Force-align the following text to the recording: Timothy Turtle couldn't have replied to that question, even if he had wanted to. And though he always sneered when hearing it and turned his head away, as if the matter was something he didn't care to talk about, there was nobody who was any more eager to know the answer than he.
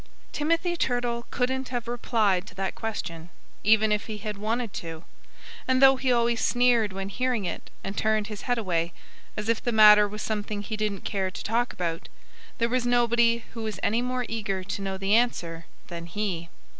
Timothy 0.31 0.75
Turtle 0.75 1.27
couldn't 1.29 1.69
have 1.69 1.87
replied 1.87 2.47
to 2.47 2.55
that 2.55 2.73
question, 2.73 3.29
even 3.63 3.91
if 3.91 4.07
he 4.07 4.17
had 4.17 4.35
wanted 4.35 4.73
to. 4.73 5.03
And 5.67 5.79
though 5.79 5.95
he 5.95 6.11
always 6.11 6.43
sneered 6.43 6.91
when 6.91 7.07
hearing 7.09 7.45
it 7.45 7.69
and 7.83 7.95
turned 7.95 8.25
his 8.25 8.41
head 8.41 8.57
away, 8.57 8.93
as 9.37 9.47
if 9.47 9.63
the 9.63 9.71
matter 9.71 10.07
was 10.07 10.23
something 10.23 10.63
he 10.63 10.75
didn't 10.75 11.01
care 11.05 11.29
to 11.29 11.43
talk 11.43 11.71
about, 11.71 12.09
there 12.57 12.67
was 12.67 12.83
nobody 12.87 13.43
who 13.53 13.61
was 13.61 13.79
any 13.83 14.01
more 14.01 14.25
eager 14.27 14.63
to 14.63 14.81
know 14.81 14.97
the 14.97 15.13
answer 15.15 15.67
than 15.85 16.07
he. 16.07 16.49